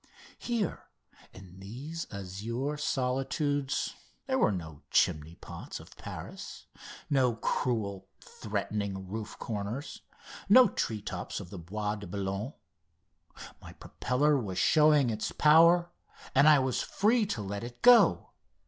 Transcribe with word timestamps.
Here 0.39 0.85
in 1.31 1.59
these 1.59 2.07
azure 2.11 2.75
solitudes 2.77 3.93
there 4.25 4.39
were 4.39 4.51
no 4.51 4.81
chimney 4.89 5.35
pots 5.35 5.79
of 5.79 5.95
Paris, 5.95 6.65
no 7.07 7.35
cruel, 7.35 8.07
threatening 8.19 9.07
roof 9.07 9.37
corners, 9.37 10.01
no 10.49 10.67
tree 10.69 11.03
tops 11.03 11.39
of 11.39 11.51
the 11.51 11.59
Bois 11.59 11.97
de 11.97 12.07
Boulogne. 12.07 12.53
My 13.61 13.73
propeller 13.73 14.39
was 14.39 14.57
showing 14.57 15.11
its 15.11 15.31
power, 15.31 15.91
and 16.33 16.49
I 16.49 16.57
was 16.57 16.81
free 16.81 17.27
to 17.27 17.43
let 17.43 17.63
it 17.63 17.83
go. 17.83 18.31